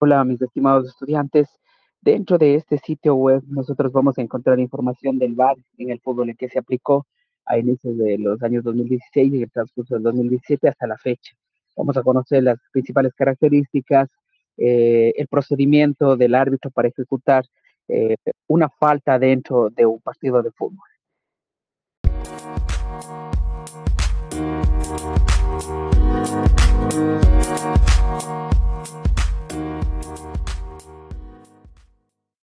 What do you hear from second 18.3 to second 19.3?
una falta